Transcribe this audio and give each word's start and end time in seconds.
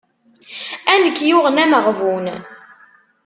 A 0.91 0.93
nekk 1.03 1.17
yuɣen 1.29 1.61
ameɣbun. 1.63 2.25